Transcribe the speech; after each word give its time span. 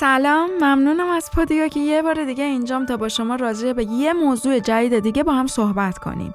سلام 0.00 0.50
ممنونم 0.60 1.10
از 1.10 1.30
پادیو 1.36 1.68
که 1.68 1.80
یه 1.80 2.02
بار 2.02 2.24
دیگه 2.24 2.44
اینجام 2.44 2.86
تا 2.86 2.96
با 2.96 3.08
شما 3.08 3.36
راجع 3.36 3.72
به 3.72 3.84
یه 3.84 4.12
موضوع 4.12 4.58
جدید 4.58 4.98
دیگه 4.98 5.22
با 5.22 5.32
هم 5.32 5.46
صحبت 5.46 5.98
کنیم. 5.98 6.34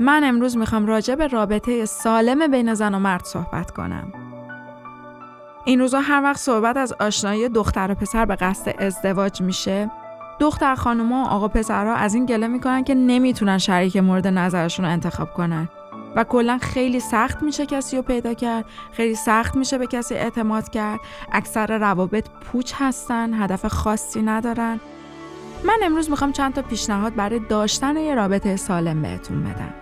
من 0.00 0.24
امروز 0.24 0.56
می‌خوام 0.56 0.86
راجع 0.86 1.14
به 1.14 1.26
رابطه 1.26 1.84
سالم 1.84 2.50
بین 2.50 2.74
زن 2.74 2.94
و 2.94 2.98
مرد 2.98 3.24
صحبت 3.24 3.70
کنم. 3.70 4.12
این 5.64 5.80
روزا 5.80 6.00
هر 6.00 6.22
وقت 6.22 6.36
صحبت 6.40 6.76
از 6.76 6.92
آشنایی 6.92 7.48
دختر 7.48 7.90
و 7.90 7.94
پسر 7.94 8.24
به 8.24 8.36
قصد 8.36 8.82
ازدواج 8.82 9.40
میشه 9.40 9.90
دختر 10.40 10.74
خانوما 10.74 11.24
و 11.24 11.28
آقا 11.28 11.48
پسرها 11.48 11.94
از 11.94 12.14
این 12.14 12.26
گله 12.26 12.46
می‌کنن 12.46 12.84
که 12.84 12.94
نمی‌تونن 12.94 13.58
شریک 13.58 13.96
مورد 13.96 14.26
نظرشون 14.26 14.84
رو 14.84 14.90
انتخاب 14.90 15.34
کنن. 15.34 15.68
و 16.16 16.24
کلا 16.24 16.58
خیلی 16.62 17.00
سخت 17.00 17.42
میشه 17.42 17.66
کسی 17.66 17.96
رو 17.96 18.02
پیدا 18.02 18.34
کرد 18.34 18.64
خیلی 18.92 19.14
سخت 19.14 19.56
میشه 19.56 19.78
به 19.78 19.86
کسی 19.86 20.14
اعتماد 20.14 20.70
کرد. 20.70 21.00
اکثر 21.32 21.78
روابط 21.78 22.28
پوچ 22.28 22.72
هستن 22.76 23.42
هدف 23.42 23.66
خاصی 23.66 24.22
ندارن. 24.22 24.80
من 25.64 25.78
امروز 25.82 26.10
می‌خوام 26.10 26.32
چند 26.32 26.54
تا 26.54 26.62
پیشنهاد 26.62 27.14
برای 27.14 27.38
داشتن 27.38 27.96
یه 27.96 28.14
رابطه 28.14 28.56
سالم 28.56 29.02
بهتون 29.02 29.42
بدم. 29.42 29.74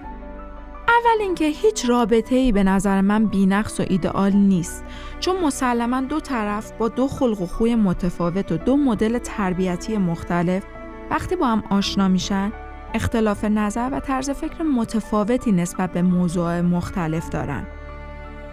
اول 0.89 1.21
اینکه 1.21 1.45
هیچ 1.45 1.89
رابطه 1.89 2.37
ای 2.37 2.53
به 2.53 2.65
نظر 2.65 3.01
من 3.01 3.27
بینقص 3.27 3.81
و 3.81 3.85
ایدئال 3.89 4.33
نیست. 4.33 4.85
چون 5.21 5.41
مسلما 5.41 6.01
دو 6.01 6.21
طرف 6.21 6.73
با 6.73 6.89
دو 6.89 7.09
خلق 7.09 7.41
و 7.41 7.47
خوی 7.47 7.75
متفاوت 7.75 8.53
و 8.53 8.57
دو 8.57 8.77
مدل 8.77 9.19
تربیتی 9.19 9.99
مختلف 9.99 10.63
وقتی 11.11 11.37
با 11.37 11.47
هم 11.47 11.65
آشنا 11.71 12.09
میشن 12.09 12.53
اختلاف 12.95 13.45
نظر 13.45 13.89
و 13.93 14.01
طرز 14.01 14.31
فکر 14.31 14.63
متفاوتی 14.63 15.53
نسبت 15.53 15.93
به 15.93 16.03
موضوع 16.03 16.61
مختلف 16.61 17.29
دارن. 17.29 17.67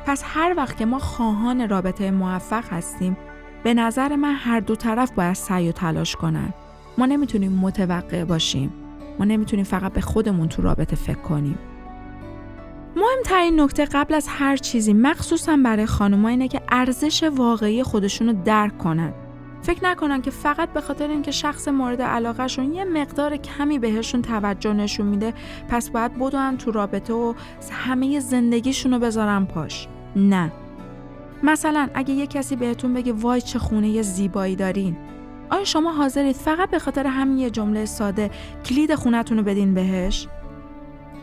پس 0.06 0.24
هر 0.26 0.54
وقت 0.58 0.78
که 0.78 0.86
ما 0.86 1.00
خواهان 1.00 1.70
رابطه 1.70 2.12
موفق 2.12 2.74
هستیم 2.74 3.18
به 3.64 3.74
نظر 3.74 4.16
من 4.16 4.34
هر 4.34 4.60
دو 4.60 4.76
طرف 4.76 5.12
باید 5.12 5.34
سعی 5.34 5.70
و 5.70 5.72
تلاش 5.72 6.16
کنن. 6.16 6.54
ما 6.98 7.06
نمی‌تونیم 7.06 7.52
متوقع 7.52 8.24
باشیم. 8.24 8.74
ما 9.20 9.26
نمی‌تونیم 9.26 9.66
فقط 9.66 9.94
به 9.94 10.02
خودمون 10.02 10.50
تو 10.50 10.62
رابطه 10.62 10.96
فکر 10.96 11.20
کنیم. 11.20 11.58
مهمترین 12.96 13.62
نکته 13.62 13.86
قبل 13.86 14.14
از 14.14 14.28
هر 14.30 14.58
چیزی 14.58 14.94
مخصوصا 14.94 15.58
برای 15.64 15.86
خانم‌ها 15.86 16.30
اینه 16.30 16.48
که 16.48 16.62
ارزش 16.72 17.24
واقعی 17.24 17.84
خودشون 17.84 18.28
درک 18.32 18.78
کنن. 18.78 19.14
فکر 19.68 19.86
نکنن 19.86 20.22
که 20.22 20.32
فقط 20.32 20.70
به 20.74 20.82
خاطر 20.82 21.08
اینکه 21.08 21.32
شخص 21.32 21.68
مورد 21.68 22.02
علاقهشون 22.02 22.74
یه 22.74 22.84
مقدار 22.84 23.38
کمی 23.38 23.80
بهشون 23.80 24.22
توجه 24.22 24.74
نشون 24.74 25.06
میده 25.06 25.34
پس 25.70 25.90
باید 25.90 26.20
بدون 26.20 26.58
تو 26.58 26.72
رابطه 26.72 27.14
و 27.14 27.34
همه 27.72 28.20
زندگیشون 28.20 28.94
رو 28.94 29.00
بذارن 29.00 29.46
پاش 29.46 29.88
نه 30.16 30.52
مثلا 31.44 31.90
اگه 31.94 32.14
یه 32.14 32.28
کسی 32.28 32.56
بهتون 32.56 32.94
بگه 32.94 33.14
وای 33.14 33.42
چه 33.42 33.60
خونه 33.60 34.02
زیبایی 34.02 34.56
دارین 34.56 34.98
آیا 35.50 35.64
شما 35.64 35.92
حاضرید 35.92 36.36
فقط 36.36 36.70
به 36.70 36.80
خاطر 36.80 37.08
همین 37.08 37.38
یه 37.38 37.50
جمله 37.50 37.86
ساده 37.86 38.32
کلید 38.66 38.96
خونتون 38.96 39.38
رو 39.38 39.44
بدین 39.44 39.74
بهش 39.74 40.28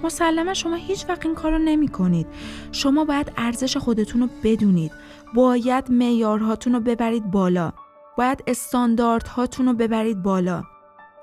مسلما 0.03 0.55
شما 0.55 0.75
هیچ 0.75 1.09
وقت 1.09 1.27
این 1.27 1.35
کار 1.35 1.53
رو 1.53 1.59
نمی 1.59 1.89
کنید. 1.89 2.27
شما 2.73 3.05
باید 3.05 3.33
ارزش 3.37 3.77
خودتون 3.77 4.21
رو 4.21 4.29
بدونید. 4.43 4.93
باید 5.35 5.89
میارهاتون 5.89 6.73
رو 6.73 6.81
ببرید 6.81 7.31
بالا. 7.31 7.73
باید 8.19 8.45
استانداردهاتون 8.47 9.67
رو 9.67 9.73
ببرید 9.73 10.23
بالا. 10.23 10.63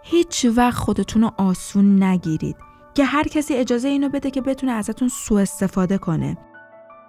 هیچ 0.04 0.46
وقت 0.56 0.78
خودتون 0.78 1.22
رو 1.22 1.32
آسون 1.38 2.04
نگیرید 2.04 2.56
که 2.94 3.06
هر 3.06 3.24
کسی 3.24 3.54
اجازه 3.54 3.88
اینو 3.88 4.10
بده 4.10 4.32
که 4.32 4.42
بتونه 4.42 4.72
ازتون 4.72 5.08
سوء 5.08 5.42
استفاده 5.42 5.98
کنه. 5.98 6.38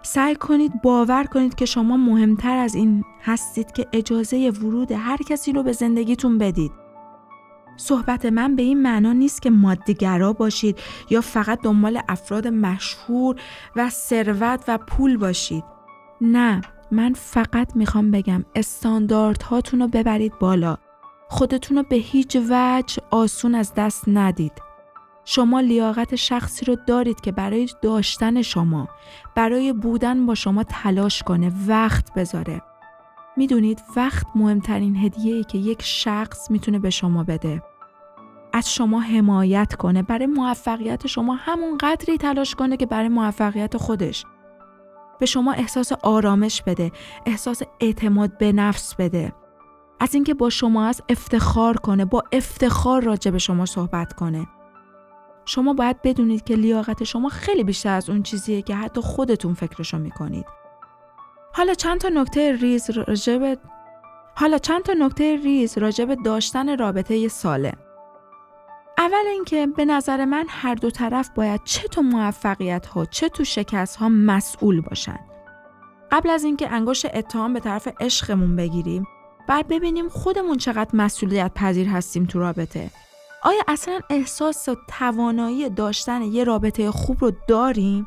سعی 0.03 0.35
کنید 0.35 0.83
باور 0.83 1.25
کنید 1.25 1.55
که 1.55 1.67
شما 1.67 1.97
مهمتر 1.97 2.57
از 2.59 2.75
این 2.75 3.05
هستید 3.23 3.73
که 3.73 3.87
اجازه 3.93 4.51
ورود 4.51 4.93
هر 4.93 5.17
کسی 5.17 5.53
رو 5.53 5.63
به 5.63 5.73
زندگیتون 5.73 6.39
بدید. 6.39 6.73
صحبت 7.77 8.27
من 8.27 8.57
به 8.57 8.63
این 8.63 8.83
معنا 8.83 9.13
نیست 9.13 9.43
که 9.43 9.51
مادیگرا 9.51 10.33
باشید 10.33 10.79
یا 11.11 11.21
فقط 11.21 11.61
دنبال 11.63 12.01
افراد 12.09 12.49
مشهور 12.49 13.37
و 13.77 13.91
ثروت 13.91 14.65
و 14.69 14.79
پول 14.79 15.17
باشید. 15.17 15.65
نه 16.21 16.61
من 16.93 17.13
فقط 17.13 17.77
می‌خوام 17.77 18.11
بگم 18.11 18.45
استانداردهاتون 18.55 19.81
رو 19.81 19.89
ببرید 19.89 20.39
بالا. 20.39 20.77
خودتون 21.29 21.77
رو 21.77 21.83
به 21.83 21.97
هیچ 21.97 22.37
وجه 22.51 23.03
آسون 23.11 23.55
از 23.55 23.75
دست 23.75 24.05
ندید. 24.07 24.53
شما 25.25 25.61
لیاقت 25.61 26.15
شخصی 26.15 26.65
رو 26.65 26.77
دارید 26.87 27.21
که 27.21 27.33
برای 27.33 27.69
داشتن 27.83 28.43
شما، 28.43 28.89
برای 29.35 29.73
بودن 29.73 30.27
با 30.27 30.35
شما 30.35 30.65
تلاش 30.65 31.23
کنه، 31.23 31.53
وقت 31.67 32.15
بذاره. 32.15 32.63
می‌دونید 33.37 33.83
وقت 33.97 34.27
مهمترین 34.35 34.97
هدیه 34.97 35.35
ای 35.35 35.45
که 35.45 35.59
یک 35.59 35.83
شخص 35.83 36.51
می‌تونه 36.51 36.79
به 36.79 36.91
شما 36.91 37.25
بده. 37.25 37.63
از 38.53 38.75
شما 38.75 39.01
حمایت 39.01 39.75
کنه 39.75 40.03
برای 40.03 40.27
موفقیت 40.27 41.07
شما 41.07 41.35
همون 41.35 41.79
قدری 41.79 42.19
تلاش 42.19 42.55
کنه 42.55 42.77
که 42.77 42.87
برای 42.87 43.09
موفقیت 43.09 43.77
خودش. 43.77 44.25
به 45.23 45.27
شما 45.27 45.53
احساس 45.53 45.93
آرامش 45.93 46.63
بده 46.63 46.93
احساس 47.27 47.63
اعتماد 47.81 48.39
به 48.39 48.53
نفس 48.53 48.95
بده. 48.95 49.33
از 50.01 50.15
اینکه 50.15 50.35
با 50.35 50.51
شما 50.51 50.87
از 50.87 51.03
افتخار 51.09 51.77
کنه 51.77 52.05
با 52.05 52.23
افتخار 52.33 53.03
راجع 53.03 53.31
به 53.31 53.39
شما 53.39 53.67
صحبت 53.67 54.13
کنه. 54.13 54.47
شما 55.45 55.75
باید 55.75 56.03
بدونید 56.03 56.45
که 56.45 56.55
لیاقت 56.55 57.05
شما 57.05 57.29
خیلی 57.29 57.65
بیشتر 57.65 57.95
از 57.95 58.11
اون 58.11 58.23
چیزیه 58.23 58.63
که 58.63 58.75
حتی 58.75 59.01
خودتون 59.01 59.55
فکرشو 59.55 59.99
می‌کنید. 59.99 60.47
حالا 61.53 61.75
چند 61.75 62.01
تا 62.01 62.09
نکته 62.09 62.57
ریز 62.57 62.91
راجع 62.91 63.55
حالا 64.35 64.59
چند 64.59 64.83
تا 64.83 64.93
نکته 64.93 65.37
ریز 65.37 65.79
راجع 65.79 66.05
به 66.05 66.17
داشتن 66.25 66.79
رابطه 66.79 67.29
سالم 67.29 67.77
اول 68.99 69.27
اینکه 69.31 69.67
به 69.67 69.85
نظر 69.85 70.25
من 70.25 70.47
هر 70.49 70.75
دو 70.75 70.91
طرف 70.91 71.31
باید 71.35 71.61
چه 71.65 71.89
تو 71.89 72.03
موفقیت 72.03 72.87
ها 72.87 73.05
چه 73.05 73.29
تو 73.29 73.45
شکست 73.45 73.97
ها 73.97 74.09
مسئول 74.09 74.81
باشن. 74.81 75.19
قبل 76.11 76.31
از 76.31 76.45
اینکه 76.45 76.73
انگشت 76.73 77.15
اتهام 77.15 77.53
به 77.53 77.61
طرف 77.61 77.89
عشقمون 78.01 78.57
بگیریم، 78.57 79.07
بعد 79.49 79.69
ببینیم 79.69 80.09
خودمون 80.09 80.57
چقدر 80.57 80.91
مسئولیت 80.97 81.51
پذیر 81.55 81.89
هستیم 81.89 82.27
تو 82.27 82.39
رابطه. 82.39 82.91
آیا 83.43 83.63
اصلا 83.69 84.01
احساس 84.11 84.69
و 84.69 84.77
توانایی 84.99 85.71
داشتن 85.71 86.23
یه 86.23 86.45
رابطه 86.45 86.91
خوب 86.91 87.17
رو 87.21 87.33
داریم؟ 87.49 88.07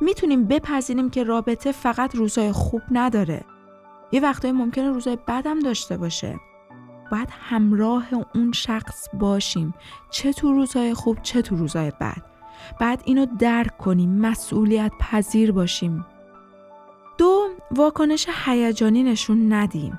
می‌تونیم 0.00 0.44
بپذیریم 0.44 1.10
که 1.10 1.24
رابطه 1.24 1.72
فقط 1.72 2.14
روزای 2.14 2.52
خوب 2.52 2.82
نداره. 2.90 3.44
یه 4.12 4.20
وقتایی 4.20 4.52
ممکنه 4.52 4.90
روزای 4.90 5.18
بدم 5.28 5.58
داشته 5.58 5.96
باشه. 5.96 6.40
باید 7.12 7.28
همراه 7.48 8.04
اون 8.34 8.52
شخص 8.52 9.08
باشیم. 9.14 9.74
چه 10.10 10.32
تو 10.32 10.52
روزهای 10.52 10.94
خوب 10.94 11.18
چه 11.22 11.42
تو 11.42 11.56
روزهای 11.56 11.92
بد. 12.00 12.22
بعد 12.80 13.02
اینو 13.04 13.26
درک 13.38 13.78
کنیم 13.78 14.10
مسئولیت 14.10 14.92
پذیر 15.00 15.52
باشیم. 15.52 16.06
دو 17.18 17.48
واکنش 17.70 18.26
هیجانی 18.44 19.02
نشون 19.02 19.52
ندیم. 19.52 19.98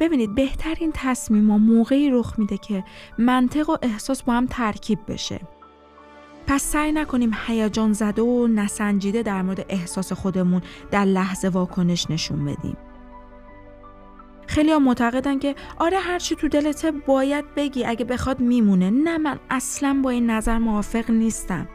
ببینید 0.00 0.34
بهترین 0.34 0.90
تصمیم 0.94 1.50
ها 1.50 1.58
موقعی 1.58 2.10
رخ 2.10 2.38
میده 2.38 2.58
که 2.58 2.84
منطق 3.18 3.70
و 3.70 3.76
احساس 3.82 4.22
با 4.22 4.32
هم 4.32 4.46
ترکیب 4.46 4.98
بشه. 5.08 5.40
پس 6.46 6.62
سعی 6.62 6.92
نکنیم 6.92 7.32
هیجان 7.46 7.92
زده 7.92 8.22
و 8.22 8.46
نسنجیده 8.46 9.22
در 9.22 9.42
مورد 9.42 9.66
احساس 9.68 10.12
خودمون 10.12 10.62
در 10.90 11.04
لحظه 11.04 11.48
واکنش 11.48 12.10
نشون 12.10 12.44
بدیم. 12.44 12.76
خیلی 14.54 14.72
ها 14.72 14.78
معتقدن 14.78 15.38
که 15.38 15.54
آره 15.78 15.98
هرچی 15.98 16.36
تو 16.36 16.48
دلته 16.48 16.90
باید 16.90 17.44
بگی 17.56 17.84
اگه 17.84 18.04
بخواد 18.04 18.40
میمونه. 18.40 18.90
نه 18.90 19.18
من 19.18 19.38
اصلا 19.50 20.00
با 20.02 20.10
این 20.10 20.30
نظر 20.30 20.58
موافق 20.58 21.10
نیستم. 21.10 21.68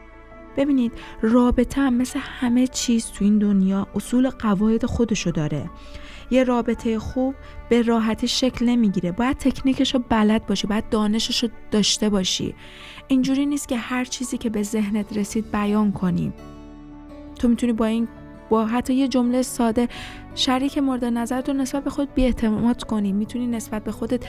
ببینید 0.56 0.92
رابطه 1.22 1.80
هم 1.80 1.94
مثل 1.94 2.18
همه 2.22 2.66
چیز 2.66 3.06
تو 3.06 3.24
این 3.24 3.38
دنیا 3.38 3.86
اصول 3.94 4.30
قواعد 4.30 4.86
خودشو 4.86 5.30
داره. 5.30 5.70
یه 6.30 6.44
رابطه 6.44 6.98
خوب 6.98 7.34
به 7.68 7.82
راحتی 7.82 8.28
شکل 8.28 8.66
نمی‌گیره. 8.66 9.12
باید 9.12 9.38
تکنیکش 9.38 9.94
رو 9.94 10.04
بلد 10.08 10.46
باشی 10.46 10.66
باید 10.66 10.88
دانشش 10.88 11.42
رو 11.42 11.48
داشته 11.70 12.08
باشی. 12.08 12.54
اینجوری 13.08 13.46
نیست 13.46 13.68
که 13.68 13.76
هر 13.76 14.04
چیزی 14.04 14.38
که 14.38 14.50
به 14.50 14.62
ذهنت 14.62 15.16
رسید 15.16 15.52
بیان 15.52 15.92
کنی. 15.92 16.32
تو 17.38 17.48
می‌تونی 17.48 17.72
با 17.72 17.84
این 17.84 18.08
با 18.50 18.66
حتی 18.66 18.94
یه 18.94 19.08
جمله 19.08 19.42
ساده 19.42 19.88
شریک 20.34 20.78
مورد 20.78 21.04
نظرت 21.04 21.48
رو 21.48 21.54
نسبت 21.54 21.84
به 21.84 21.90
خود 21.90 22.14
بیاعتماد 22.14 22.84
کنی 22.84 23.12
می‌تونی 23.12 23.46
نسبت 23.46 23.84
به 23.84 23.92
خودت 23.92 24.26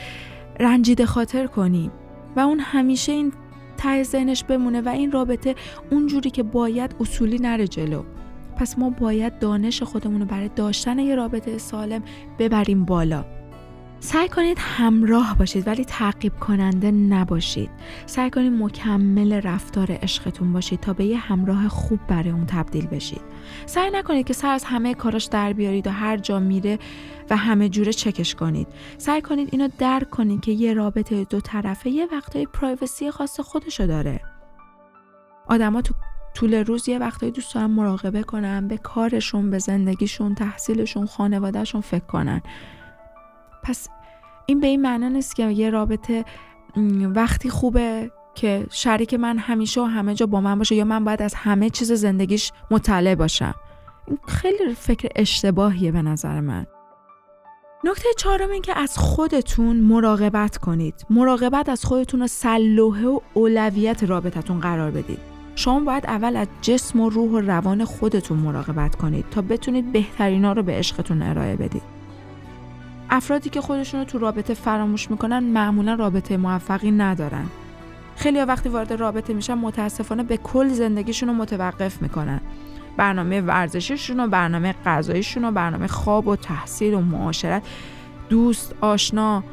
رنجیده 0.59 1.06
خاطر 1.06 1.48
کنی. 1.48 1.92
و 2.36 2.39
اون 2.39 2.59
همیشه 2.59 3.12
این 3.12 3.33
ته 3.77 4.03
ذهنش 4.03 4.44
بمونه 4.44 4.81
و 4.81 4.89
این 4.89 5.12
رابطه 5.12 5.56
اونجوری 5.92 6.30
که 6.30 6.44
باید 6.44 6.95
اصولی 7.00 7.38
نره 7.38 7.68
جلو. 7.68 8.03
پس 8.57 8.80
ما 8.80 8.89
باید 8.89 9.39
دانش 9.39 9.83
خودمون 9.83 10.21
رو 10.21 10.27
برای 10.27 10.50
داشتن 10.56 11.00
یه 11.00 11.15
رابطه 11.15 11.57
سالم 11.57 12.03
ببریم 12.39 12.86
بالا. 12.86 13.25
سعی 14.03 14.30
کنید 14.30 14.57
همراه 14.59 15.38
باشید 15.38 15.68
ولی 15.68 15.86
تعقیب 15.86 16.39
کننده 16.39 16.92
نباشید. 16.92 17.69
سعی 18.06 18.30
کنید 18.30 18.53
مکمل 18.53 19.33
رفتار 19.33 19.88
عشقتون 19.92 20.53
باشید 20.53 20.80
تا 20.80 20.94
به 20.94 21.06
یه 21.06 21.18
همراه 21.18 21.68
خوب 21.68 22.00
برای 22.07 22.30
اون 22.30 22.45
تبدیل 22.45 22.88
بشید. 22.88 23.21
سعی 23.65 23.92
نکنید 23.92 24.27
که 24.27 24.33
سر 24.33 24.53
از 24.53 24.63
همه 24.63 24.94
کاراش 24.94 25.25
در 25.25 25.53
بیارید 25.53 25.88
و 25.88 25.92
هر 25.92 26.18
جا 26.18 26.39
میره 26.39 26.80
و 27.30 27.38
همه 27.38 27.69
جوره 27.69 27.94
چکش 27.94 28.36
کنید. 28.36 28.68
سعی 28.98 29.21
کنید 29.21 29.50
اینو 29.51 29.69
درک 29.77 30.09
کنید 30.09 30.42
که 30.42 30.51
یه 30.51 30.74
رابطه 30.74 31.24
دو 31.24 31.42
طرفه 31.42 31.89
یه 31.89 32.07
وقتای 32.12 32.45
پرایوسی 32.45 33.12
خاص 33.12 33.39
خودشو 33.39 33.86
داره. 33.86 34.21
آدما 35.48 35.81
تو 35.81 35.94
طول 36.33 36.53
روز 36.53 36.89
یه 36.89 37.00
وقتایی 37.00 37.31
دوست 37.31 37.56
دارن 37.56 37.71
مراقبه 37.71 38.24
کنن 38.24 38.68
به 38.68 38.77
کارشون 38.77 39.50
به 39.50 39.59
زندگیشون 39.59 40.36
تحصیلشون 40.36 41.06
خانوادهشون 41.06 41.81
فکر 41.81 42.06
کنن. 42.06 42.42
پس 43.63 43.87
این 44.45 44.59
به 44.59 44.67
این 44.67 44.81
معنا 44.81 45.07
نیست 45.07 45.35
که 45.35 45.49
یه 45.49 45.69
رابطه 45.69 46.25
وقتی 47.15 47.49
خوبه 47.49 48.11
که 48.35 48.65
شریک 48.69 49.13
من 49.13 49.37
همیشه 49.37 49.81
و 49.81 49.83
همه 49.83 50.15
جا 50.15 50.25
با 50.25 50.41
من 50.41 50.57
باشه 50.57 50.75
یا 50.75 50.85
من 50.85 51.03
باید 51.03 51.21
از 51.21 51.33
همه 51.33 51.69
چیز 51.69 51.91
زندگیش 51.91 52.51
مطلع 52.71 53.15
باشم. 53.15 53.55
این 54.07 54.19
خیلی 54.27 54.73
فکر 54.75 55.09
اشتباهیه 55.15 55.91
به 55.91 56.01
نظر 56.01 56.39
من. 56.39 56.65
نکته 57.83 58.09
چهارم 58.17 58.49
این 58.49 58.61
که 58.61 58.79
از 58.79 58.97
خودتون 58.97 59.77
مراقبت 59.77 60.57
کنید. 60.57 61.05
مراقبت 61.09 61.69
از 61.69 61.85
خودتون 61.85 62.19
رو 62.19 62.27
سلوحه 62.27 63.07
و 63.07 63.19
اولویت 63.33 64.03
رابطتون 64.03 64.59
قرار 64.59 64.91
بدید. 64.91 65.19
شما 65.55 65.79
باید 65.79 66.05
اول 66.05 66.35
از 66.35 66.47
جسم 66.61 66.99
و 66.99 67.09
روح 67.09 67.31
و 67.31 67.39
روان 67.39 67.85
خودتون 67.85 68.37
مراقبت 68.37 68.95
کنید 68.95 69.25
تا 69.31 69.41
بتونید 69.41 69.91
بهترینا 69.91 70.53
رو 70.53 70.63
به 70.63 70.71
عشقتون 70.71 71.21
ارائه 71.21 71.55
بدید. 71.55 71.90
افرادی 73.11 73.49
که 73.49 73.61
خودشون 73.61 73.99
رو 73.99 74.05
تو 74.05 74.17
رابطه 74.17 74.53
فراموش 74.53 75.11
می‌کنن 75.11 75.39
معمولا 75.39 75.93
رابطه 75.93 76.37
موفقی 76.37 76.91
ندارن. 76.91 77.45
خیلی 78.15 78.41
وقتی 78.41 78.69
وارد 78.69 78.93
رابطه 78.93 79.33
میشن 79.33 79.53
متاسفانه 79.53 80.23
به 80.23 80.37
کل 80.37 80.67
زندگیشون 80.67 81.29
رو 81.29 81.35
متوقف 81.35 82.01
می‌کنن. 82.01 82.41
برنامه 82.97 83.41
ورزشیشون 83.41 84.19
و 84.19 84.27
برنامه 84.27 84.75
غذاییشون 84.85 85.45
و 85.45 85.51
برنامه 85.51 85.87
خواب 85.87 86.27
و 86.27 86.35
تحصیل 86.35 86.93
و 86.93 87.01
معاشرت 87.01 87.63
دوست 88.29 88.75
آشنا. 88.81 89.43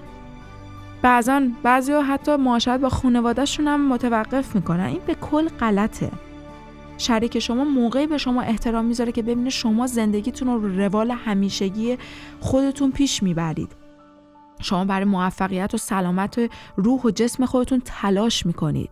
بعضا 1.03 1.43
بعضی 1.63 1.93
حتی 1.93 2.37
معاشرت 2.37 2.81
با 2.81 2.89
خانوادهشون 2.89 3.69
هم 3.69 3.89
متوقف 3.89 4.55
می‌کنن. 4.55 4.85
این 4.85 5.01
به 5.07 5.15
کل 5.15 5.49
غلطه. 5.49 6.11
شریک 6.99 7.39
شما 7.39 7.65
موقعی 7.65 8.07
به 8.07 8.19
شما 8.19 8.43
احترام 8.43 8.85
می‌ذاره 8.85 9.13
که 9.13 9.23
ببینه 9.23 9.51
شما 9.51 9.87
زندگیتون 9.87 10.49
رو 10.49 10.77
روال 10.77 11.11
همیشگی 11.11 11.99
خودتون 12.41 12.93
پیش 12.93 13.23
می‌برید. 13.23 13.73
شما 14.61 14.85
برای 14.85 15.05
موفقیت 15.05 15.75
و 15.75 15.77
سلامت 15.77 16.51
روح 16.77 17.03
و 17.03 17.11
جسم 17.11 17.47
خودتون 17.47 17.83
تلاش 17.85 18.47
می‌کنید. 18.47 18.91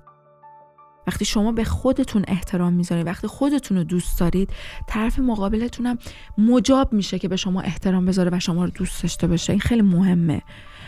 وقتی 1.07 1.25
شما 1.25 1.53
به 1.53 1.65
خودتون 1.65 2.25
احترام 2.29 2.73
می‌ذارید 2.73 3.07
وقتی 3.07 3.27
خودتون 3.27 3.77
رو 3.77 3.85
دوست 3.85 4.21
دارید 4.21 4.51
طرف 4.87 5.19
مقابلتون 5.19 5.87
هم 5.87 5.99
مجاب 6.39 6.93
میشه 6.93 7.19
که 7.19 7.29
به 7.29 7.37
شما 7.37 7.61
احترام 7.61 8.07
بذاره 8.07 8.31
و 8.33 8.41
شما 8.41 8.65
رو 8.65 8.71
دوست 8.71 9.03
داشته 9.03 9.27
باشه. 9.27 9.53
این 9.53 9.61
خیلی 9.61 9.83
مهمه. 9.83 10.43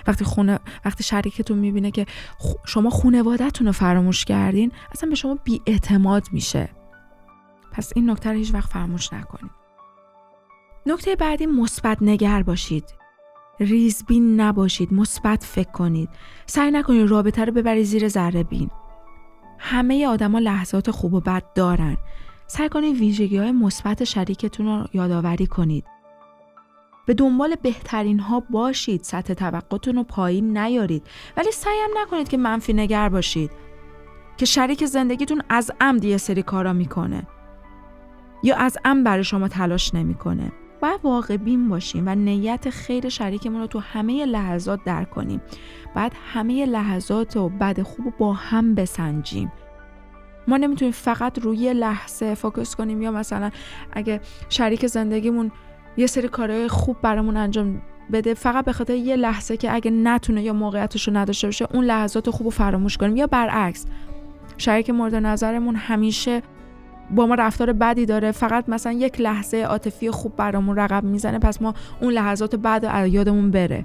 وقتی 0.06 0.24
خونه 0.24 0.58
وقتی 0.84 1.04
شریکتون 1.04 1.58
می‌بینه 1.58 1.90
که 1.90 2.06
شما 2.64 2.90
خونوادتون 2.90 3.66
رو 3.66 3.72
فراموش 3.72 4.24
کردین 4.24 4.72
اصلا 4.92 5.08
به 5.08 5.14
شما 5.14 5.38
بیاعتماد 5.44 6.24
میشه. 6.32 6.68
پس 7.78 7.92
این 7.96 8.10
نکته 8.10 8.30
رو 8.30 8.36
هیچ 8.36 8.54
وقت 8.54 8.70
فراموش 8.70 9.12
نکنید. 9.12 9.50
نکته 10.86 11.16
بعدی 11.16 11.46
مثبت 11.46 11.98
نگر 12.00 12.42
باشید. 12.42 12.84
ریزبین 13.60 14.40
نباشید 14.40 14.92
مثبت 14.92 15.44
فکر 15.44 15.70
کنید. 15.70 16.08
سعی 16.46 16.70
نکنید 16.70 17.10
رابطه 17.10 17.44
رو 17.44 17.52
ببرید 17.52 17.84
زیر 17.84 18.08
ذره 18.08 18.42
بین. 18.42 18.70
همه 19.58 20.06
آدما 20.06 20.38
لحظات 20.38 20.90
خوب 20.90 21.14
و 21.14 21.20
بد 21.20 21.52
دارن. 21.54 21.96
سعی 22.46 22.68
کنید 22.68 22.96
ویژگی 22.96 23.38
های 23.38 23.52
مثبت 23.52 24.04
شریکتون 24.04 24.66
رو 24.66 24.86
یادآوری 24.92 25.46
کنید. 25.46 25.84
به 27.06 27.14
دنبال 27.14 27.54
بهترین 27.62 28.20
ها 28.20 28.40
باشید 28.40 29.02
سطح 29.02 29.34
توقعتون 29.34 29.96
رو 29.96 30.02
پایین 30.02 30.58
نیارید. 30.58 31.02
ولی 31.36 31.52
سعی 31.52 31.78
هم 31.84 31.90
نکنید 32.02 32.28
که 32.28 32.36
منفی 32.36 32.72
نگر 32.72 33.08
باشید. 33.08 33.50
که 34.36 34.46
شریک 34.46 34.86
زندگیتون 34.86 35.42
از 35.48 35.70
عمد 35.80 36.04
یه 36.04 36.16
سری 36.16 36.42
کارا 36.42 36.72
می‌کنه. 36.72 37.26
یا 38.42 38.56
از 38.56 38.78
ام 38.84 39.04
برای 39.04 39.24
شما 39.24 39.48
تلاش 39.48 39.94
نمی‌کنه. 39.94 40.52
باید 40.80 41.00
واقع 41.02 41.36
بین 41.36 41.68
باشیم 41.68 42.04
و 42.06 42.14
نیت 42.14 42.70
خیر 42.70 43.08
شریکمون 43.08 43.60
رو 43.60 43.66
تو 43.66 43.78
همه 43.78 44.26
لحظات 44.26 44.84
درک 44.84 45.10
کنیم. 45.10 45.40
بعد 45.94 46.12
همه 46.32 46.66
لحظات 46.66 47.36
و 47.36 47.48
بد 47.48 47.82
خوب 47.82 48.14
با 48.18 48.32
هم 48.32 48.74
بسنجیم. 48.74 49.52
ما 50.48 50.56
نمی‌تونیم 50.56 50.92
فقط 50.92 51.38
روی 51.38 51.72
لحظه 51.72 52.34
فوکس 52.34 52.76
کنیم 52.76 53.02
یا 53.02 53.10
مثلا 53.10 53.50
اگه 53.92 54.20
شریک 54.48 54.86
زندگیمون 54.86 55.50
یه 55.96 56.06
سری 56.06 56.28
کارهای 56.28 56.68
خوب 56.68 56.96
برامون 57.02 57.36
انجام 57.36 57.82
بده 58.12 58.34
فقط 58.34 58.64
به 58.64 58.72
خاطر 58.72 58.94
یه 58.94 59.16
لحظه 59.16 59.56
که 59.56 59.74
اگه 59.74 59.90
نتونه 59.90 60.42
یا 60.42 60.52
موقعیتش 60.52 61.08
رو 61.08 61.16
نداشته 61.16 61.46
باشه 61.46 61.66
اون 61.74 61.84
لحظات 61.84 62.30
خوب 62.30 62.44
رو 62.44 62.50
فراموش 62.50 62.96
کنیم. 62.96 63.16
یا 63.16 63.26
برعکس 63.26 63.86
شریک 64.58 64.90
مورد 64.90 65.14
نظرمون 65.14 65.76
همیشه 65.76 66.42
با 67.10 67.26
ما 67.26 67.34
رفتار 67.34 67.72
بدی 67.72 68.06
داره. 68.06 68.32
فقط 68.32 68.68
مثلا 68.68 68.92
یک 68.92 69.20
لحظه 69.20 69.56
عاطفی 69.56 70.10
خوب 70.10 70.36
برامون 70.36 70.76
رقم 70.76 71.06
می‌زنه 71.06 71.38
پس 71.38 71.62
ما 71.62 71.74
اون 72.00 72.12
لحظات 72.12 72.56
بعد 72.56 73.08
یادمون 73.08 73.50
بره. 73.50 73.84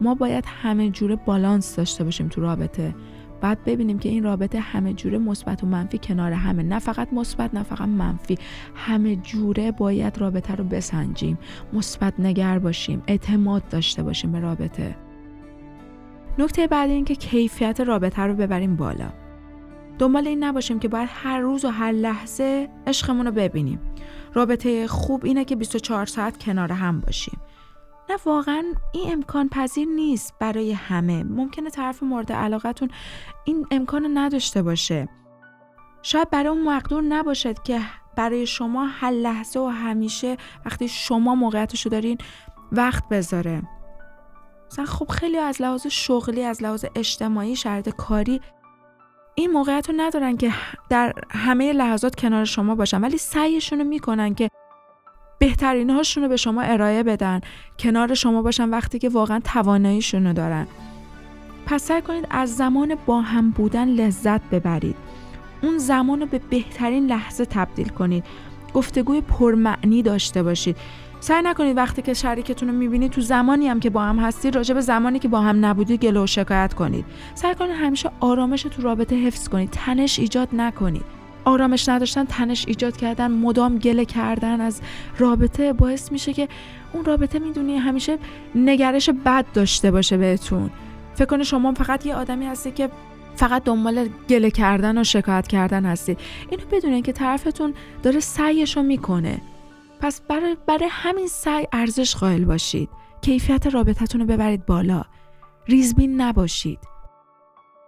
ما 0.00 0.14
باید 0.14 0.44
همه 0.46 0.90
جوره 0.90 1.16
بالانس 1.16 1.76
داشته 1.76 2.04
باشیم 2.04 2.28
تو 2.28 2.40
رابطه. 2.40 2.94
بعد 3.40 3.64
ببینیم 3.64 3.98
که 3.98 4.08
این 4.08 4.24
رابطه 4.24 4.60
همه 4.60 4.92
جوره 4.92 5.18
مثبت 5.18 5.64
و 5.64 5.66
منفی 5.66 5.98
کنار 5.98 6.32
همه. 6.32 6.62
نه 6.62 6.78
فقط 6.78 7.12
مثبت 7.12 7.54
نه 7.54 7.62
فقط 7.62 7.88
منفی. 7.88 8.38
همه 8.74 9.16
جوره 9.16 9.72
باید 9.72 10.18
رابطه 10.18 10.54
رو 10.54 10.64
بسنجیم. 10.64 11.38
مثبت 11.72 12.14
نگر 12.18 12.58
باشیم 12.58 13.02
اعتماد 13.06 13.62
داشته 13.70 14.02
باشیم 14.02 14.32
به 14.32 14.40
رابطه. 14.40 14.96
نکته 16.38 16.66
بعدی 16.66 16.92
این 16.92 17.04
که 17.04 17.14
کیفیت 17.14 17.80
رابطه 17.80 18.22
رو 18.22 18.34
ببریم 18.34 18.76
بالا. 18.76 19.08
دنبال 19.98 20.26
این 20.26 20.44
نباشیم 20.44 20.78
که 20.78 20.88
باید 20.88 21.08
هر 21.12 21.40
روز 21.40 21.64
و 21.64 21.68
هر 21.68 21.92
لحظه 21.92 22.68
عشقمون 22.86 23.26
رو 23.26 23.32
ببینیم. 23.32 23.80
رابطه 24.34 24.86
خوب 24.86 25.24
اینه 25.24 25.44
که 25.44 25.56
24 25.56 26.06
ساعت 26.06 26.44
کنار 26.44 26.72
هم 26.72 27.00
باشیم. 27.00 27.40
نه 28.10 28.16
واقعا 28.26 28.64
این 28.92 29.12
امکان 29.12 29.48
پذیر 29.48 29.88
نیست 29.88 30.34
برای 30.40 30.72
همه. 30.72 31.22
ممکنه 31.22 31.70
طرف 31.70 32.02
مورد 32.02 32.32
علاقتون 32.32 32.90
این 33.44 33.66
امکان 33.70 34.18
نداشته 34.18 34.62
باشه. 34.62 35.08
شاید 36.02 36.30
برای 36.30 36.48
اون 36.48 36.62
مقدور 36.62 37.02
نباشد 37.02 37.62
که 37.62 37.80
برای 38.16 38.46
شما 38.46 38.86
هر 38.86 39.10
لحظه 39.10 39.60
و 39.60 39.66
همیشه 39.66 40.36
وقتی 40.66 40.88
شما 40.88 41.34
موقعیتشو 41.34 41.90
دارین 41.90 42.18
وقت 42.72 43.08
بذاره. 43.08 43.62
مثلا 44.70 44.84
خب 44.84 45.08
خیلی 45.08 45.38
از 45.38 45.62
لحاظ 45.62 45.86
شغلی 45.86 46.42
از 46.42 46.62
لحاظ 46.62 46.84
اجتماعی 46.94 47.56
شرط 47.56 47.88
کاری 47.88 48.40
این 49.34 49.50
موقعیت 49.50 49.90
رو 49.90 49.94
ندارن 49.98 50.36
که 50.36 50.52
در 50.88 51.12
همه 51.30 51.72
لحظات 51.72 52.14
کنار 52.14 52.44
شما 52.44 52.74
باشن 52.74 53.00
ولی 53.00 53.18
سعیشون 53.18 53.78
رو 53.78 53.84
می‌کنن 53.84 54.34
که 54.34 54.48
بهترین 55.38 55.90
هاشون 55.90 56.22
رو 56.22 56.28
به 56.28 56.36
شما 56.36 56.62
ارائه 56.62 57.02
بدن 57.02 57.40
کنار 57.78 58.14
شما 58.14 58.42
باشن 58.42 58.70
وقتی 58.70 58.98
که 58.98 59.08
واقعا 59.08 59.40
تواناییشون 59.44 60.26
رو 60.26 60.32
دارن. 60.32 60.66
پس 61.66 61.82
سعی 61.82 62.02
کنید 62.02 62.26
از 62.30 62.56
زمان 62.56 62.94
با 63.06 63.20
هم 63.20 63.50
بودن 63.50 63.88
لذت 63.88 64.40
ببرید. 64.50 64.96
اون 65.62 65.78
زمان 65.78 66.20
رو 66.20 66.26
به 66.26 66.38
بهترین 66.38 67.06
لحظه 67.06 67.44
تبدیل 67.44 67.88
کنید. 67.88 68.24
گفتگوی 68.74 69.20
پرمعنی 69.20 70.02
داشته 70.02 70.42
باشید. 70.42 70.76
سعی 71.22 71.42
نکنید 71.42 71.76
وقتی 71.76 72.02
که 72.02 72.14
شریکتون 72.14 72.68
رو 72.68 72.74
می‌بینید 72.74 73.10
تو 73.12 73.20
زمانی 73.20 73.68
هم 73.68 73.80
که 73.80 73.90
با 73.90 74.02
هم 74.02 74.18
هستید 74.18 74.54
راجع 74.54 74.74
به 74.74 74.80
زمانی 74.80 75.18
که 75.18 75.28
با 75.28 75.40
هم 75.40 75.64
نبودید 75.64 76.00
گله 76.00 76.20
و 76.20 76.26
شکایت 76.26 76.74
کنید. 76.74 77.04
سعی 77.34 77.54
کنید 77.54 77.70
همیشه 77.70 78.10
آرامش 78.20 78.62
تو 78.62 78.82
رابطه 78.82 79.16
حفظ 79.16 79.48
کنید. 79.48 79.70
تنش 79.70 80.18
ایجاد 80.18 80.48
نکنید. 80.52 81.04
آرامش 81.44 81.88
نداشتن 81.88 82.24
تنش 82.24 82.64
ایجاد 82.68 82.96
کردن 82.96 83.30
مدام 83.30 83.78
گله 83.78 84.04
کردن 84.04 84.60
از 84.60 84.80
رابطه 85.18 85.72
باعث 85.72 86.12
میشه 86.12 86.32
که 86.32 86.48
اون 86.92 87.04
رابطه 87.04 87.38
می‌دونی 87.38 87.76
همیشه 87.76 88.18
نگرش 88.54 89.10
بد 89.10 89.44
داشته 89.54 89.90
باشه 89.90 90.16
بهتون. 90.16 90.70
فکر 91.14 91.24
کنید 91.24 91.42
شما 91.42 91.74
فقط 91.74 92.06
یه 92.06 92.14
آدمی 92.14 92.46
هستی 92.46 92.70
که 92.70 92.88
فقط 93.36 93.64
دنبال 93.64 94.08
گله 94.28 94.50
کردن 94.50 94.98
و 94.98 95.04
شکایت 95.04 95.46
کردن 95.46 95.84
هستید. 95.84 96.18
اینو 96.50 96.62
بدونید 96.72 97.04
که 97.04 97.12
طرفتون 97.12 97.74
داره 98.02 98.20
سعیش 98.20 98.76
رو 98.76 98.82
می‌کنه. 98.82 99.40
پس 100.02 100.20
برای, 100.20 100.56
برای 100.66 100.88
همین 100.90 101.26
سعی 101.26 101.66
ارزش 101.72 102.16
قائل 102.16 102.44
باشید. 102.44 102.88
کیفیت 103.20 103.66
رابطتون 103.66 104.20
رو 104.20 104.26
ببرید 104.26 104.66
بالا. 104.66 105.02
ریزبین 105.68 106.20
نباشید. 106.20 106.78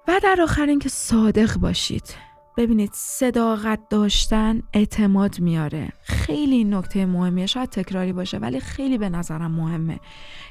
و 0.08 0.20
در 0.22 0.38
آخر 0.42 0.66
اینکه 0.66 0.88
صادق 0.88 1.58
باشید. 1.58 2.14
ببینید 2.56 2.90
صداقت 2.92 3.80
داشتن 3.90 4.62
اعتماد 4.72 5.40
میاره. 5.40 5.92
خیلی 6.02 6.64
نکته 6.64 7.06
مهمیه. 7.06 7.46
شاید 7.46 7.70
تکراری 7.70 8.12
باشه 8.12 8.38
ولی 8.38 8.60
خیلی 8.60 8.98
به 8.98 9.08
نظرم 9.08 9.50
مهمه. 9.50 10.00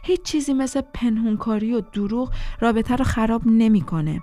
هیچ 0.04 0.22
چیزی 0.22 0.54
مثل 0.54 0.82
پنهونکاری 0.94 1.74
و 1.74 1.82
دروغ 1.82 2.34
رابطه 2.60 2.96
رو 2.96 3.06
خراب 3.06 3.42
نمی‌کنه. 3.46 4.22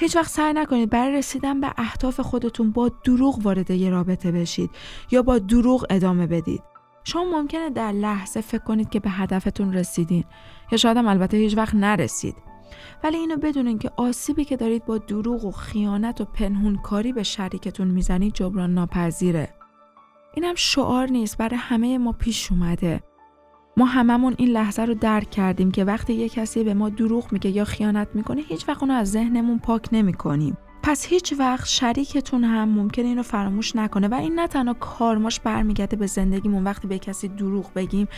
هیچ 0.00 0.16
وقت 0.16 0.30
سعی 0.30 0.52
نکنید 0.52 0.90
برای 0.90 1.16
رسیدن 1.16 1.60
به 1.60 1.72
اهداف 1.76 2.20
خودتون 2.20 2.70
با 2.70 2.90
دروغ 3.04 3.38
وارد 3.42 3.70
یه 3.70 3.90
رابطه 3.90 4.32
بشید 4.32 4.70
یا 5.10 5.22
با 5.22 5.38
دروغ 5.38 5.86
ادامه 5.90 6.26
بدید. 6.26 6.62
شما 7.04 7.24
ممکنه 7.24 7.70
در 7.70 7.92
لحظه 7.92 8.40
فکر 8.40 8.64
کنید 8.64 8.90
که 8.90 9.00
به 9.00 9.10
هدفتون 9.10 9.72
رسیدین 9.72 10.24
یا 10.72 10.78
شاید 10.78 10.96
هم 10.96 11.08
البته 11.08 11.36
هیچ 11.36 11.56
وقت 11.56 11.74
نرسید. 11.74 12.36
ولی 13.04 13.16
اینو 13.16 13.36
بدونین 13.36 13.78
که 13.78 13.90
آسیبی 13.96 14.44
که 14.44 14.56
دارید 14.56 14.84
با 14.84 14.98
دروغ 14.98 15.44
و 15.44 15.50
خیانت 15.50 16.20
و 16.20 16.24
پنهون 16.24 16.76
کاری 16.76 17.12
به 17.12 17.22
شریکتون 17.22 17.88
می‌زنید 17.88 18.34
جبران 18.34 18.74
ناپذیره. 18.74 19.54
اینم 20.34 20.54
شعار 20.54 21.08
نیست 21.08 21.38
برای 21.38 21.56
همه 21.56 21.98
ما 21.98 22.12
پیش 22.12 22.52
اومده. 22.52 23.00
ما 23.80 23.86
هممون 23.86 24.34
این 24.38 24.48
لحظه 24.48 24.82
رو 24.82 24.94
درک 24.94 25.30
کردیم 25.30 25.70
که 25.70 25.84
وقتی 25.84 26.14
یه 26.14 26.28
کسی 26.28 26.64
به 26.64 26.74
ما 26.74 26.88
دروغ 26.88 27.32
میگه 27.32 27.50
یا 27.50 27.64
خیانت 27.64 28.08
می‌کنه 28.14 28.40
هیچ 28.40 28.68
وقت 28.68 28.82
اونو 28.82 28.94
از 28.94 29.10
ذهنمون 29.10 29.58
پاک 29.58 29.88
نمی‌کنیم. 29.92 30.56
پس 30.82 31.06
هیچ 31.06 31.34
وقت 31.38 31.66
شریکتون 31.66 32.44
هم 32.44 32.68
ممکنه 32.68 33.04
اینو 33.04 33.22
فراموش 33.22 33.76
نکنه 33.76 34.08
و 34.08 34.14
این 34.14 34.34
نه 34.34 34.46
تنها 34.46 34.74
کارماش 34.74 35.40
برمیگرده 35.40 35.96
به 35.96 36.06
زندگیمون 36.06 36.64
وقتی 36.64 36.88
به 36.88 36.98
کسی 36.98 37.28
دروغ 37.28 37.72
بگیم 37.74 38.08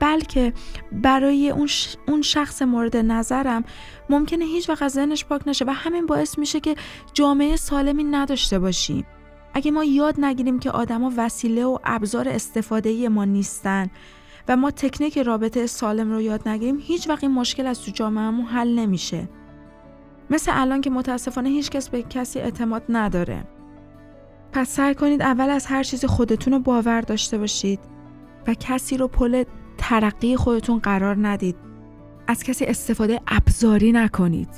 بلکه 0.00 0.52
برای 0.92 1.50
اون, 1.50 1.68
اون 2.08 2.22
شخص 2.22 2.62
مورد 2.62 2.96
نظرم 2.96 3.64
ممکنه 4.10 4.44
هیچ 4.44 4.70
وقت 4.70 4.82
از 4.82 4.92
ذهنش 4.92 5.24
پاک 5.24 5.48
نشه 5.48 5.64
و 5.64 5.70
همین 5.70 6.06
باعث 6.06 6.38
میشه 6.38 6.60
که 6.60 6.74
جامعه 7.14 7.56
سالمی 7.56 8.04
نداشته 8.04 8.58
باشیم. 8.58 9.06
اگه 9.54 9.70
ما 9.70 9.84
یاد 9.84 10.20
نگیریم 10.20 10.58
که 10.58 10.70
آدما 10.70 11.12
وسیله 11.16 11.64
و 11.64 11.78
ابزار 11.84 12.28
استفاده 12.28 13.08
ما 13.08 13.24
نیستن 13.24 13.90
و 14.50 14.56
ما 14.56 14.70
تکنیک 14.70 15.18
رابطه 15.18 15.66
سالم 15.66 16.12
رو 16.12 16.20
یاد 16.20 16.48
نگیریم 16.48 16.78
هیچ 16.80 17.08
وقت 17.08 17.24
این 17.24 17.32
مشکل 17.32 17.66
از 17.66 17.80
تو 17.82 17.90
جامعهمون 17.90 18.46
حل 18.46 18.78
نمیشه. 18.78 19.28
مثل 20.30 20.52
الان 20.54 20.80
که 20.80 20.90
متاسفانه 20.90 21.48
هیچ 21.48 21.70
کس 21.70 21.88
به 21.88 22.02
کسی 22.02 22.40
اعتماد 22.40 22.82
نداره. 22.88 23.44
پس 24.52 24.68
سعی 24.68 24.94
کنید 24.94 25.22
اول 25.22 25.50
از 25.50 25.66
هر 25.66 25.82
چیزی 25.82 26.06
خودتون 26.06 26.52
رو 26.52 26.58
باور 26.58 27.00
داشته 27.00 27.38
باشید 27.38 27.80
و 28.46 28.54
کسی 28.54 28.96
رو 28.96 29.08
پل 29.08 29.44
ترقی 29.78 30.36
خودتون 30.36 30.78
قرار 30.78 31.28
ندید. 31.28 31.56
از 32.26 32.42
کسی 32.42 32.64
استفاده 32.64 33.20
ابزاری 33.28 33.92
نکنید 33.92 34.48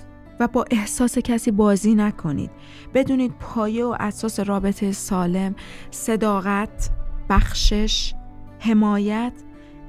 و 0.41 0.49
با 0.49 0.65
احساس 0.71 1.19
کسی 1.19 1.51
بازی 1.51 1.95
نکنید. 1.95 2.51
بدونید 2.95 3.35
پایه 3.41 3.85
و 3.85 3.97
اساس 4.01 4.41
رابطه 4.41 4.93
سالم 4.93 5.55
صداقت 5.91 6.91
بخشش 7.29 8.15
حمایت 8.59 9.33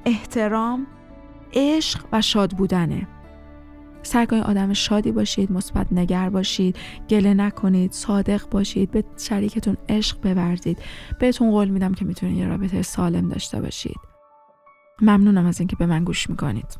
احترام 0.06 0.86
عشق 1.52 2.04
و 2.12 2.20
شاد 2.20 2.50
بودنه. 2.50 3.08
سعی 4.02 4.26
کنید 4.26 4.42
آدم 4.42 4.72
شادی 4.72 5.12
باشید 5.12 5.52
مثبت 5.52 5.86
نگر 5.92 6.30
باشید 6.30 6.76
گله 7.10 7.34
نکنید 7.34 7.92
صادق 7.92 8.48
باشید 8.48 8.90
به 8.90 9.04
شریکتون 9.16 9.76
عشق 9.88 10.20
بورزید. 10.20 10.78
بهتون 11.18 11.50
قول 11.50 11.68
میدم 11.68 11.94
که 11.94 12.04
می‌تونید 12.04 12.38
یه 12.38 12.46
رابطه 12.46 12.82
سالم 12.82 13.28
داشته 13.28 13.60
باشید. 13.60 14.00
ممنونم 15.02 15.46
از 15.46 15.60
اینکه 15.60 15.76
به 15.76 15.86
من 15.86 16.04
گوش 16.04 16.30
می‌کنید. 16.30 16.78